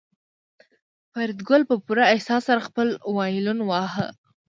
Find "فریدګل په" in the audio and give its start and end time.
1.11-1.75